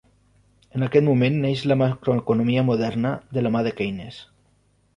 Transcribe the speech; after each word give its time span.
En 0.77 0.85
aquest 0.85 1.05
moment 1.07 1.37
neix 1.43 1.61
la 1.73 1.77
macroeconomia 1.83 2.65
moderna 2.73 3.13
de 3.37 3.47
la 3.47 3.55
mà 3.57 3.65
de 3.69 3.77
Keynes. 3.83 4.19